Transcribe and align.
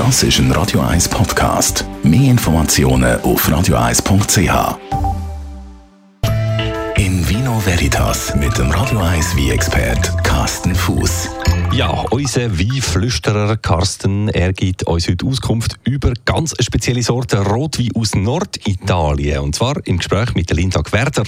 Das 0.00 0.22
ist 0.22 0.38
ein 0.38 0.50
Radio 0.52 0.80
1 0.80 1.10
Podcast. 1.10 1.84
Mehr 2.02 2.30
Informationen 2.30 3.20
auf 3.20 3.46
radio1.ch. 3.46 4.78
In 6.96 7.28
Vino 7.28 7.60
Veritas 7.62 8.34
mit 8.34 8.56
dem 8.56 8.70
Radio 8.70 9.00
1 9.00 9.36
wie 9.36 9.50
expert 9.50 10.10
Carsten 10.24 10.74
Fuß. 10.74 11.28
Ja, 11.74 11.90
unser 12.12 12.58
Weinflüsterer 12.58 13.58
Carsten, 13.58 14.30
er 14.30 14.54
gibt 14.54 14.84
uns 14.84 15.06
heute 15.06 15.26
Auskunft 15.26 15.78
über 15.84 16.14
ganz 16.24 16.54
spezielle 16.60 17.02
Sorte 17.02 17.36
Rotwein 17.44 17.90
aus 17.94 18.14
Norditalien. 18.14 19.40
Und 19.40 19.54
zwar 19.54 19.86
im 19.86 19.98
Gespräch 19.98 20.34
mit 20.34 20.50
Linda 20.50 20.80
Gwerder. 20.80 21.24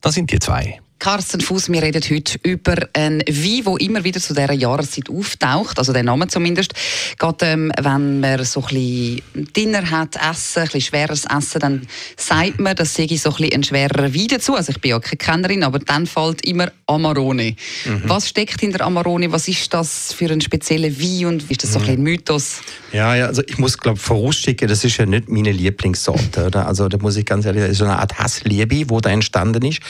Das 0.00 0.14
sind 0.14 0.30
die 0.30 0.38
zwei. 0.38 0.78
Carsten 1.04 1.42
Fuß, 1.42 1.70
wir 1.70 1.82
reden 1.82 2.02
heute 2.08 2.38
über 2.44 2.76
einen 2.94 3.20
Wein, 3.20 3.64
der 3.66 3.80
immer 3.86 4.04
wieder 4.04 4.20
zu 4.20 4.32
dieser 4.32 4.54
Jahreszeit 4.54 5.10
auftaucht, 5.10 5.78
also 5.78 5.92
der 5.92 6.02
Name 6.02 6.28
zumindest. 6.28 6.72
Gerade 7.18 7.44
ähm, 7.44 7.72
wenn 7.78 8.20
man 8.20 8.42
so 8.46 8.62
ein 8.62 8.68
bisschen 8.68 9.22
Dinner 9.54 9.90
hat, 9.90 10.16
Essen, 10.16 10.60
ein 10.60 10.64
bisschen 10.64 10.80
schweres 10.80 11.26
Essen, 11.26 11.60
dann 11.60 11.86
sagt 12.16 12.58
man, 12.58 12.74
das 12.74 12.94
sei 12.94 13.06
so 13.18 13.28
ein, 13.28 13.36
bisschen 13.36 13.52
ein 13.52 13.64
schwerer 13.64 14.14
Wein 14.14 14.28
dazu. 14.28 14.54
Also 14.54 14.70
ich 14.70 14.80
bin 14.80 14.92
ja 14.92 14.98
keine 14.98 15.18
Kennerin, 15.18 15.62
aber 15.62 15.78
dann 15.78 16.06
fällt 16.06 16.42
immer 16.46 16.72
Amarone. 16.86 17.54
Mhm. 17.84 18.02
Was 18.06 18.30
steckt 18.30 18.60
hinter 18.60 18.82
Amarone? 18.86 19.30
Was 19.30 19.46
ist 19.46 19.74
das 19.74 20.14
für 20.14 20.32
ein 20.32 20.40
spezieller 20.40 20.88
Wein 20.88 21.26
und 21.26 21.50
ist 21.50 21.64
das 21.64 21.74
so 21.74 21.80
ein, 21.80 21.82
bisschen 21.82 21.98
ein 21.98 22.02
Mythos? 22.02 22.60
Ja, 22.92 23.14
ja, 23.14 23.26
also 23.26 23.42
ich 23.46 23.58
muss 23.58 23.76
glaube 23.76 23.98
vorausschicken, 23.98 24.68
das 24.68 24.82
ist 24.84 24.96
ja 24.96 25.04
nicht 25.04 25.28
meine 25.28 25.52
Lieblingssorte. 25.52 26.46
Oder? 26.46 26.66
Also 26.66 26.88
da 26.88 26.96
muss 26.96 27.18
ich 27.18 27.26
ganz 27.26 27.44
ehrlich, 27.44 27.64
ist 27.64 27.78
so 27.78 27.84
eine 27.84 27.98
Art 27.98 28.18
Hassliebe, 28.18 28.88
wo 28.88 29.02
da 29.02 29.10
entstanden 29.10 29.66
ist. 29.66 29.80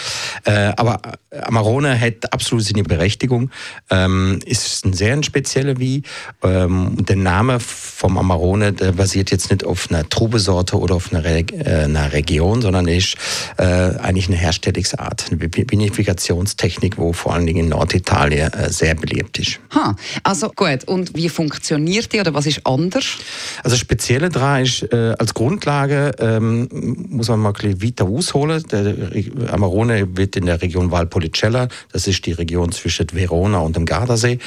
Äh, 0.44 0.72
aber 0.76 1.03
Amarone 1.42 1.98
hat 2.00 2.32
absolut 2.32 2.64
seine 2.64 2.82
Berechtigung. 2.82 3.50
Ähm, 3.90 4.40
ist 4.46 4.84
ein 4.84 4.92
sehr 4.92 5.22
spezieller 5.22 5.78
Wein. 5.78 6.02
Ähm, 6.42 6.96
der 7.04 7.16
Name 7.16 7.60
vom 7.60 8.18
Amarone 8.18 8.72
der 8.72 8.92
basiert 8.92 9.30
jetzt 9.30 9.50
nicht 9.50 9.64
auf 9.64 9.90
einer 9.90 10.08
Trubesorte 10.08 10.78
oder 10.78 10.96
auf 10.96 11.12
einer, 11.12 11.24
Re 11.24 11.44
äh, 11.52 11.84
einer 11.84 12.12
Region, 12.12 12.62
sondern 12.62 12.88
ist 12.88 13.16
äh, 13.58 13.64
eigentlich 13.64 14.28
eine 14.28 14.36
Herstellungsart, 14.36 15.26
eine 15.30 15.40
Vinifikationstechnik, 15.40 16.98
wo 16.98 17.12
vor 17.12 17.34
allen 17.34 17.46
Dingen 17.46 17.64
in 17.64 17.68
Norditalien 17.68 18.52
äh, 18.52 18.70
sehr 18.70 18.94
beliebt 18.94 19.38
ist. 19.38 19.60
Ha, 19.74 19.96
also 20.22 20.50
gut. 20.50 20.84
Und 20.86 21.14
wie 21.14 21.28
funktioniert 21.28 22.12
die 22.12 22.20
oder 22.20 22.34
was 22.34 22.46
ist 22.46 22.66
anders? 22.66 23.18
Also 23.62 23.76
spezielle 23.76 24.28
daran 24.28 24.62
ist 24.62 24.82
äh, 24.92 25.14
als 25.18 25.34
Grundlage 25.34 26.12
ähm, 26.18 26.68
muss 27.08 27.28
man 27.28 27.40
mal 27.40 27.50
ein 27.50 27.54
bisschen 27.54 27.82
weiter 27.82 28.04
ausholen. 28.06 28.62
Der 28.70 29.52
Amarone 29.52 30.16
wird 30.16 30.36
in 30.36 30.46
der 30.46 30.60
Region 30.60 30.90
Valpolicella, 30.94 31.68
das 31.92 32.06
ist 32.06 32.24
die 32.24 32.32
Region 32.32 32.72
zwischen 32.72 33.06
Verona 33.12 33.58
und 33.58 33.76
dem 33.76 33.84
Gardasee, 33.84 34.38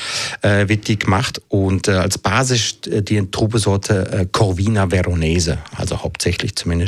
äh, 0.42 0.68
wird 0.68 0.88
die 0.88 0.98
gemacht 0.98 1.42
und 1.50 1.88
äh, 1.88 1.92
als 1.92 2.18
Basis 2.18 2.80
äh, 2.88 3.04
die 3.04 3.30
Trubesorte 3.30 4.12
äh, 4.12 4.26
Corvina 4.32 4.90
Veronese, 4.90 5.60
also 5.76 6.02
hauptsächlich 6.02 6.56
zumindest. 6.56 6.88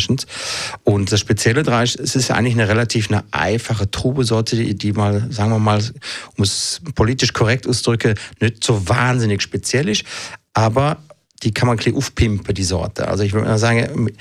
Und 0.83 1.11
das 1.11 1.19
Spezielle 1.19 1.63
daran 1.63 1.83
ist, 1.83 1.99
es 1.99 2.15
ist 2.15 2.31
eigentlich 2.31 2.53
eine 2.53 2.67
relativ 2.67 3.11
eine 3.11 3.23
einfache 3.31 3.91
Trubesorte, 3.91 4.55
die, 4.55 4.75
die 4.75 4.93
mal, 4.93 5.27
sagen 5.29 5.51
wir 5.51 5.59
mal, 5.59 5.83
um 6.37 6.43
es 6.43 6.81
politisch 6.95 7.33
korrekt 7.33 7.67
auszudrücken, 7.67 8.15
nicht 8.39 8.63
so 8.63 8.87
wahnsinnig 8.87 9.41
speziell 9.41 9.89
ist, 9.89 10.03
aber 10.53 10.97
die 11.43 11.51
kann 11.51 11.67
man 11.67 11.79
ein 11.79 11.95
aufpimpen, 11.95 12.53
die 12.53 12.63
Sorte. 12.63 13.07
Also 13.07 13.23
ich 13.23 13.33
würde 13.33 13.57
sagen, 13.57 14.11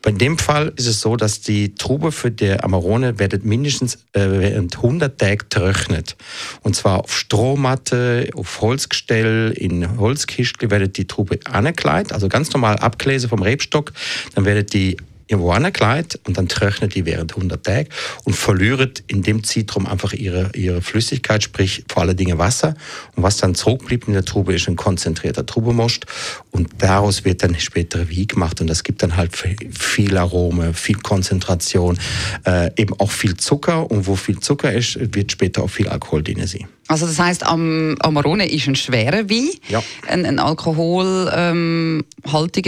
bei 0.00 0.12
dem 0.12 0.38
Fall 0.38 0.72
ist 0.76 0.86
es 0.86 1.00
so, 1.00 1.16
dass 1.16 1.40
die 1.40 1.74
Trube 1.74 2.12
für 2.12 2.30
die 2.30 2.52
Amarone 2.52 3.18
wird 3.18 3.44
mindestens 3.44 3.96
äh, 4.12 4.26
während 4.30 4.76
100 4.76 5.18
Tage 5.18 5.48
trocknet. 5.48 6.16
Und 6.62 6.76
zwar 6.76 7.00
auf 7.00 7.16
Strohmatte, 7.16 8.30
auf 8.34 8.60
Holzgestell, 8.60 9.52
in 9.56 9.98
Holzkistel 9.98 10.70
wird 10.70 10.96
die 10.96 11.06
Trube 11.06 11.40
angekleidet, 11.44 12.12
also 12.12 12.28
ganz 12.28 12.52
normal 12.52 12.76
abgelesen 12.76 13.28
vom 13.28 13.42
Rebstock. 13.42 13.92
Dann 14.34 14.44
wird 14.44 14.72
die 14.72 14.96
irgendwo 15.28 15.50
ankleidet 15.52 16.18
und 16.26 16.38
dann 16.38 16.48
trocknet 16.48 16.94
die 16.94 17.04
während 17.06 17.34
100 17.34 17.64
Tage 17.64 17.88
und 18.24 18.34
verliert 18.34 19.04
in 19.06 19.22
dem 19.22 19.44
Zeitraum 19.44 19.86
einfach 19.86 20.12
ihre, 20.14 20.50
ihre 20.54 20.82
Flüssigkeit, 20.82 21.42
sprich 21.42 21.84
vor 21.88 22.02
allen 22.02 22.16
Dingen 22.16 22.38
Wasser. 22.38 22.74
Und 23.14 23.22
was 23.22 23.36
dann 23.36 23.54
zurückbleibt 23.54 24.08
in 24.08 24.14
der 24.14 24.24
Trube, 24.24 24.54
ist 24.54 24.68
ein 24.68 24.76
konzentrierter 24.76 25.46
Trubemost 25.46 26.06
und 26.50 26.70
daraus 26.78 27.24
wird 27.24 27.42
dann 27.42 27.58
später 27.60 28.10
Wein 28.10 28.26
gemacht 28.26 28.60
und 28.60 28.66
das 28.68 28.82
gibt 28.82 29.02
dann 29.02 29.16
halt 29.16 29.36
viel 29.36 30.16
Arome, 30.16 30.72
viel 30.74 30.96
Konzentration, 30.96 31.98
äh, 32.46 32.70
eben 32.76 32.98
auch 32.98 33.10
viel 33.10 33.36
Zucker 33.36 33.90
und 33.90 34.06
wo 34.06 34.16
viel 34.16 34.40
Zucker 34.40 34.72
ist, 34.72 34.98
wird 35.14 35.30
später 35.30 35.62
auch 35.62 35.70
viel 35.70 35.88
Alkohol 35.88 36.22
drin 36.22 36.46
sein. 36.46 36.66
Also 36.88 37.06
das 37.06 37.18
heißt, 37.18 37.44
am 37.46 37.96
Amarone 38.00 38.50
ist 38.50 38.66
ein 38.66 38.74
schwerer 38.74 39.28
Wein, 39.28 39.50
ja. 39.68 39.82
ein, 40.08 40.24
ein 40.24 40.38
alkoholhaltiger 40.38 41.50
ähm, 41.50 42.04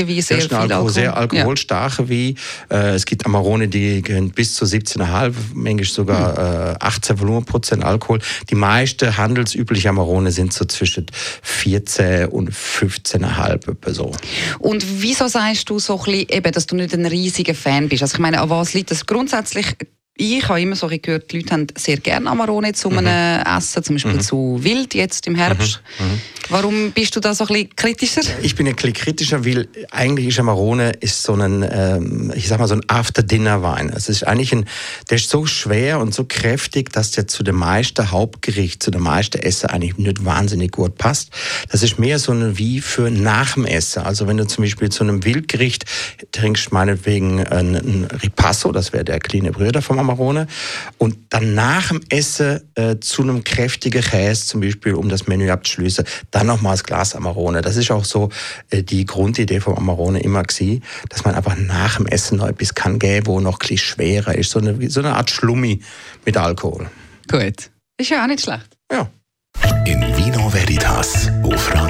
Wein, 0.08 0.20
sehr 0.20 0.40
viel 0.42 0.52
Alkohol, 0.52 0.72
Alkohol. 0.72 0.90
Sehr 0.90 1.16
alkoholstarker 1.16 2.04
ja. 2.04 2.10
Wein. 2.10 2.36
Äh, 2.70 2.94
es 2.96 3.06
gibt 3.06 3.24
Amarone, 3.24 3.68
die 3.68 4.02
gehen 4.02 4.30
bis 4.30 4.54
zu 4.56 4.66
17,5, 4.66 5.32
manchmal 5.54 5.84
sogar 5.86 6.36
hm. 6.36 6.74
äh, 6.74 6.76
18 6.80 7.18
Volumenprozent 7.18 7.82
Alkohol. 7.82 8.20
Die 8.50 8.56
meisten 8.56 9.16
handelsüblichen 9.16 9.88
Amarone 9.88 10.30
sind 10.32 10.52
so 10.52 10.66
zwischen 10.66 11.06
14 11.42 12.26
und 12.26 12.50
15,5 12.50 13.74
Person. 13.74 14.14
Und 14.58 14.84
wieso 15.00 15.28
sagst 15.28 15.70
du 15.70 15.78
so 15.78 15.98
ein 15.98 16.04
bisschen, 16.04 16.28
eben, 16.28 16.52
dass 16.52 16.66
du 16.66 16.76
nicht 16.76 16.92
ein 16.92 17.06
riesiger 17.06 17.54
Fan 17.54 17.88
bist? 17.88 18.02
Also 18.02 18.16
ich 18.16 18.20
meine, 18.20 18.42
an 18.42 18.50
was 18.50 18.74
liegt 18.74 18.90
das 18.90 19.06
grundsätzlich? 19.06 19.76
Ich 20.20 20.46
habe 20.48 20.60
immer 20.60 20.76
so 20.76 20.86
gehört, 20.88 21.32
die 21.32 21.38
Leute 21.38 21.52
haben 21.52 21.66
sehr 21.76 21.96
gerne 21.96 22.28
Amarone 22.30 22.74
zu 22.74 22.90
einem 22.90 23.04
mhm. 23.04 23.56
Essen, 23.56 23.82
zum 23.82 23.94
Beispiel 23.94 24.14
mhm. 24.14 24.20
zu 24.20 24.58
Wild 24.60 24.94
jetzt 24.94 25.26
im 25.26 25.34
Herbst. 25.34 25.80
Mhm. 25.98 26.06
mhm. 26.06 26.20
Warum 26.50 26.90
bist 26.90 27.14
du 27.14 27.20
da 27.20 27.32
so 27.32 27.44
ein 27.44 27.48
bisschen 27.48 27.76
kritischer? 27.76 28.22
Ich 28.42 28.56
bin 28.56 28.66
ein 28.66 28.74
bisschen 28.74 28.92
kritischer, 28.92 29.46
weil 29.46 29.68
eigentlich 29.92 30.26
ist 30.26 30.40
Amarone 30.40 30.90
ist 30.98 31.22
so 31.22 31.34
ein, 31.34 31.64
ähm, 31.70 32.32
ich 32.34 32.48
sag 32.48 32.58
mal 32.58 32.66
so 32.66 32.74
ein 32.74 32.82
After-Dinner-Wein. 32.88 33.92
Es 33.94 34.08
ist 34.08 34.26
eigentlich 34.26 34.52
ein, 34.52 34.64
der 35.10 35.18
ist 35.18 35.30
so 35.30 35.46
schwer 35.46 36.00
und 36.00 36.12
so 36.12 36.24
kräftig, 36.24 36.92
dass 36.92 37.12
der 37.12 37.28
zu 37.28 37.44
dem 37.44 37.54
meisten 37.54 38.10
Hauptgericht, 38.10 38.82
zu 38.82 38.90
dem 38.90 39.02
meisten 39.02 39.38
Essen 39.38 39.70
eigentlich 39.70 39.96
nicht 39.96 40.24
wahnsinnig 40.24 40.72
gut 40.72 40.96
passt. 40.98 41.30
Das 41.70 41.84
ist 41.84 42.00
mehr 42.00 42.18
so 42.18 42.32
ein 42.32 42.58
wie 42.58 42.80
für 42.80 43.10
nach 43.10 43.54
dem 43.54 43.64
Essen. 43.64 44.02
Also 44.02 44.26
wenn 44.26 44.36
du 44.36 44.44
zum 44.44 44.64
Beispiel 44.64 44.88
zu 44.88 45.04
einem 45.04 45.24
Wildgericht 45.24 45.84
trinkst, 46.32 46.72
meinetwegen 46.72 47.46
ein, 47.46 47.76
ein 47.76 48.08
Ripasso, 48.24 48.72
das 48.72 48.92
wäre 48.92 49.04
der 49.04 49.20
kleine 49.20 49.52
Brüder 49.52 49.82
vom 49.82 50.00
Amarone, 50.00 50.09
und 50.98 51.16
dann 51.30 51.54
nach 51.54 51.88
dem 51.88 52.00
Essen 52.08 52.60
äh, 52.74 52.96
zu 53.00 53.22
einem 53.22 53.44
kräftigen 53.44 54.02
Käse 54.02 54.46
zum 54.46 54.60
Beispiel, 54.60 54.94
um 54.94 55.08
das 55.08 55.26
Menü 55.26 55.50
abzuschließen, 55.50 56.04
dann 56.30 56.46
nochmal 56.46 56.74
das 56.74 56.84
Glas 56.84 57.14
Amarone. 57.14 57.62
Das 57.62 57.76
ist 57.76 57.90
auch 57.90 58.04
so 58.04 58.30
äh, 58.70 58.82
die 58.82 59.04
Grundidee 59.04 59.60
vom 59.60 59.76
Amarone 59.76 60.20
immer 60.20 60.42
gewesen, 60.42 60.82
dass 61.08 61.24
man 61.24 61.34
einfach 61.34 61.56
nach 61.56 61.96
dem 61.96 62.06
Essen 62.06 62.38
noch 62.38 62.48
etwas 62.48 62.74
kann 62.74 62.98
geben, 62.98 63.26
wo 63.26 63.40
noch 63.40 63.58
ein 63.60 63.78
schwerer 63.78 64.34
ist. 64.34 64.50
So 64.50 64.58
eine, 64.58 64.90
so 64.90 65.00
eine 65.00 65.14
Art 65.14 65.30
Schlummi 65.30 65.80
mit 66.24 66.36
Alkohol. 66.36 66.88
Gut. 67.28 67.70
Ist 67.98 68.10
ja 68.10 68.22
auch 68.22 68.28
nicht 68.28 68.40
schlecht. 68.40 68.76
Ja. 68.90 69.08
In 69.84 70.00
Vino 70.16 70.52
Veritas 70.52 71.28
auf 71.42 71.74
Radio 71.74 71.89